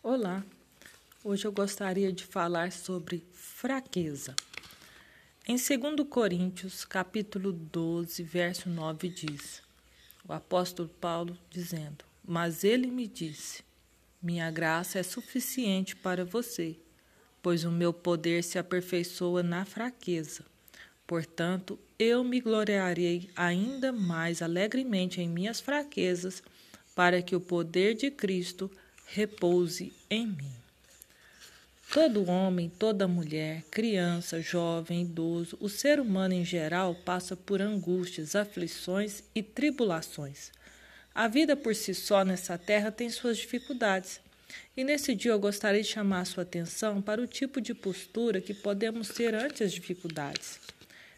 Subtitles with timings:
[0.00, 0.44] Olá,
[1.24, 4.34] hoje eu gostaria de falar sobre fraqueza.
[5.46, 9.60] Em 2 Coríntios, capítulo 12, verso 9 diz,
[10.26, 13.64] o apóstolo Paulo dizendo, Mas ele me disse,
[14.22, 16.76] minha graça é suficiente para você,
[17.42, 20.44] pois o meu poder se aperfeiçoa na fraqueza.
[21.08, 26.40] Portanto, eu me gloriarei ainda mais alegremente em minhas fraquezas,
[26.94, 28.70] para que o poder de Cristo
[29.10, 30.52] repouse em mim.
[31.90, 38.36] Todo homem, toda mulher, criança, jovem, idoso, o ser humano em geral passa por angústias,
[38.36, 40.50] aflições e tribulações.
[41.14, 44.20] A vida por si só nessa terra tem suas dificuldades.
[44.76, 48.42] E nesse dia eu gostaria de chamar a sua atenção para o tipo de postura
[48.42, 50.60] que podemos ter ante as dificuldades.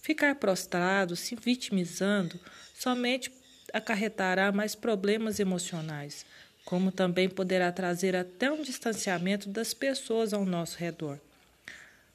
[0.00, 2.40] Ficar prostrado, se vitimizando,
[2.74, 3.30] somente
[3.72, 6.24] acarretará mais problemas emocionais,
[6.64, 11.18] como também poderá trazer até um distanciamento das pessoas ao nosso redor.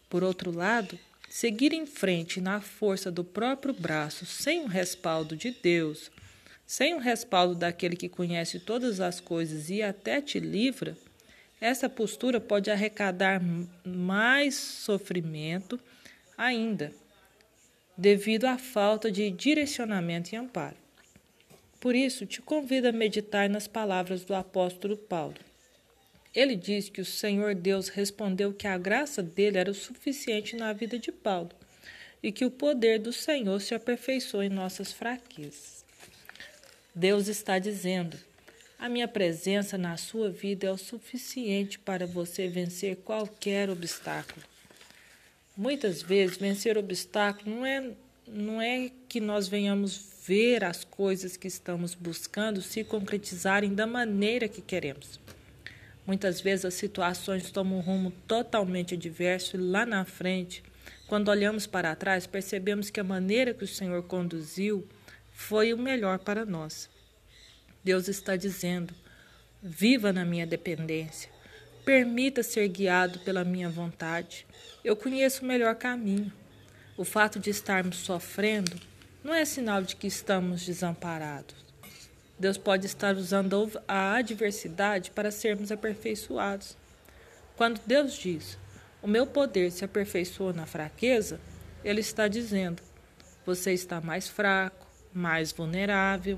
[0.09, 0.97] Por outro lado,
[1.29, 6.09] seguir em frente na força do próprio braço, sem o respaldo de Deus,
[6.65, 10.97] sem o respaldo daquele que conhece todas as coisas e até te livra,
[11.61, 13.41] essa postura pode arrecadar
[13.85, 15.79] mais sofrimento
[16.37, 16.91] ainda,
[17.97, 20.77] devido à falta de direcionamento e amparo.
[21.79, 25.35] Por isso, te convido a meditar nas palavras do apóstolo Paulo.
[26.35, 30.73] Ele diz que o Senhor Deus respondeu que a graça dele era o suficiente na
[30.73, 31.51] vida de Paulo
[32.21, 35.83] e que o poder do Senhor se aperfeiçoou em nossas fraquezas.
[36.93, 38.17] Deus está dizendo:
[38.77, 44.45] a minha presença na sua vida é o suficiente para você vencer qualquer obstáculo.
[45.55, 47.91] Muitas vezes, vencer obstáculo não é,
[48.31, 54.47] não é que nós venhamos ver as coisas que estamos buscando se concretizarem da maneira
[54.47, 55.19] que queremos.
[56.05, 60.63] Muitas vezes as situações tomam um rumo totalmente adverso e lá na frente,
[61.07, 64.87] quando olhamos para trás, percebemos que a maneira que o Senhor conduziu
[65.31, 66.89] foi o melhor para nós.
[67.83, 68.93] Deus está dizendo:
[69.61, 71.31] viva na minha dependência,
[71.85, 74.45] permita ser guiado pela minha vontade.
[74.83, 76.31] Eu conheço o melhor caminho.
[76.99, 78.75] O fato de estarmos sofrendo
[79.23, 81.55] não é sinal de que estamos desamparados.
[82.37, 86.75] Deus pode estar usando a adversidade para sermos aperfeiçoados.
[87.55, 88.57] Quando Deus diz:
[89.01, 91.39] O meu poder se aperfeiçoa na fraqueza,
[91.85, 92.83] Ele está dizendo:
[93.45, 96.37] Você está mais fraco, mais vulnerável.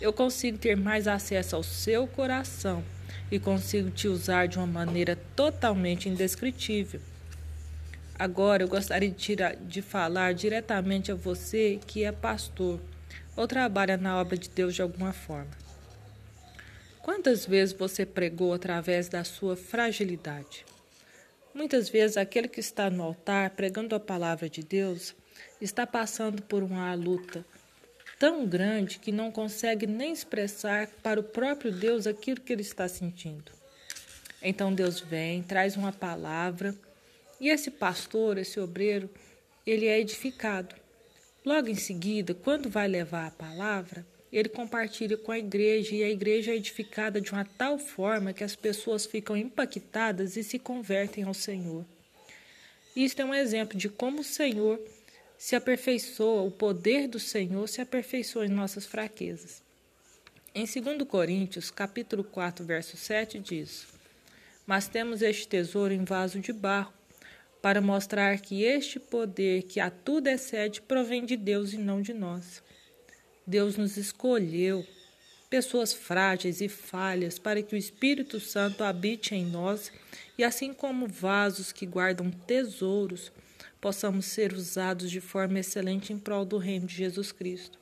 [0.00, 2.82] Eu consigo ter mais acesso ao seu coração
[3.30, 7.00] e consigo te usar de uma maneira totalmente indescritível.
[8.22, 12.78] Agora eu gostaria de, tirar, de falar diretamente a você que é pastor
[13.36, 15.50] ou trabalha na obra de Deus de alguma forma.
[17.02, 20.64] Quantas vezes você pregou através da sua fragilidade?
[21.52, 25.16] Muitas vezes aquele que está no altar pregando a palavra de Deus
[25.60, 27.44] está passando por uma luta
[28.20, 32.86] tão grande que não consegue nem expressar para o próprio Deus aquilo que ele está
[32.86, 33.50] sentindo.
[34.40, 36.72] Então Deus vem, traz uma palavra
[37.42, 39.10] e esse pastor, esse obreiro,
[39.66, 40.76] ele é edificado.
[41.44, 46.08] Logo em seguida, quando vai levar a palavra, ele compartilha com a igreja e a
[46.08, 51.24] igreja é edificada de uma tal forma que as pessoas ficam impactadas e se convertem
[51.24, 51.84] ao Senhor.
[52.94, 54.80] Isto é um exemplo de como o Senhor
[55.36, 59.60] se aperfeiçoa, o poder do Senhor se aperfeiçoa em nossas fraquezas.
[60.54, 63.88] Em 2 Coríntios, capítulo 4, verso 7 diz:
[64.64, 66.92] Mas temos este tesouro em vaso de barro,
[67.62, 72.12] para mostrar que este poder que a tudo excede provém de Deus e não de
[72.12, 72.60] nós.
[73.46, 74.84] Deus nos escolheu,
[75.48, 79.92] pessoas frágeis e falhas, para que o Espírito Santo habite em nós
[80.36, 83.30] e, assim como vasos que guardam tesouros,
[83.80, 87.78] possamos ser usados de forma excelente em prol do Reino de Jesus Cristo.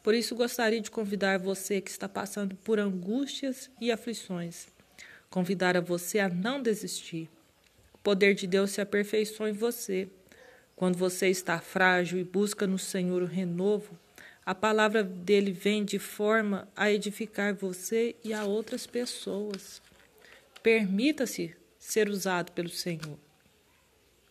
[0.00, 4.68] Por isso, gostaria de convidar você que está passando por angústias e aflições,
[5.28, 7.28] convidar a você a não desistir
[8.02, 10.08] poder de Deus se aperfeiçoa em você.
[10.74, 13.98] Quando você está frágil e busca no Senhor o renovo,
[14.44, 19.80] a palavra dele vem de forma a edificar você e a outras pessoas.
[20.62, 23.18] Permita-se ser usado pelo Senhor.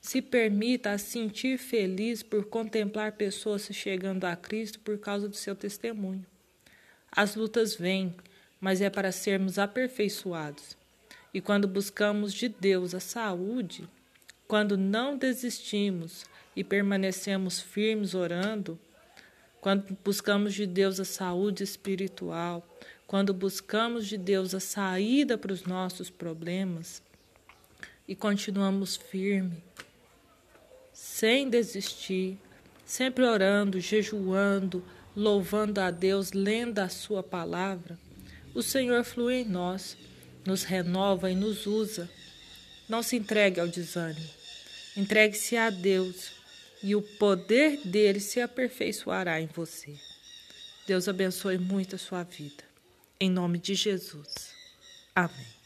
[0.01, 5.55] Se permita a sentir feliz por contemplar pessoas chegando a Cristo por causa do seu
[5.55, 6.25] testemunho.
[7.11, 8.15] As lutas vêm,
[8.59, 10.80] mas é para sermos aperfeiçoados.
[11.33, 13.87] E quando buscamos de Deus a saúde,
[14.47, 16.25] quando não desistimos
[16.55, 18.77] e permanecemos firmes orando,
[19.61, 22.67] quando buscamos de Deus a saúde espiritual,
[23.07, 27.01] quando buscamos de Deus a saída para os nossos problemas
[28.07, 29.63] e continuamos firme,
[30.91, 32.37] sem desistir,
[32.85, 34.83] sempre orando, jejuando,
[35.15, 37.97] louvando a Deus, lendo a Sua palavra,
[38.53, 39.95] o Senhor flui em nós,
[40.45, 42.09] nos renova e nos usa.
[42.87, 44.29] Não se entregue ao desânimo.
[44.97, 46.31] Entregue-se a Deus
[46.83, 49.95] e o poder dele se aperfeiçoará em você.
[50.87, 52.63] Deus abençoe muito a sua vida.
[53.19, 54.53] Em nome de Jesus.
[55.15, 55.60] Amém.